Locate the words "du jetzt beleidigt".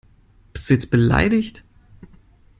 0.71-1.63